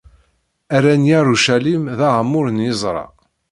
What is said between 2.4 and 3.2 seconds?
n yiẓra!